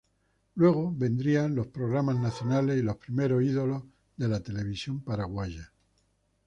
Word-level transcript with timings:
Luego 0.55 0.91
vendrían 0.97 1.53
los 1.53 1.67
programas 1.67 2.19
nacionales 2.19 2.79
y 2.79 2.81
los 2.81 2.97
primeros 2.97 3.43
ídolos 3.43 3.83
de 4.17 4.29
la 4.29 4.39
televisión 4.41 5.01
paraguaya. 5.03 5.71